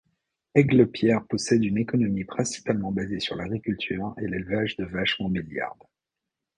Aiglepierre 0.55 1.23
possède 1.27 1.63
une 1.63 1.77
économie 1.77 2.23
principalement 2.23 2.91
basée 2.91 3.19
sur 3.19 3.35
l'agriculture 3.35 4.15
et 4.17 4.27
l'élevage 4.27 4.75
de 4.77 4.83
vaches 4.83 5.19
montbéliardes. 5.19 5.83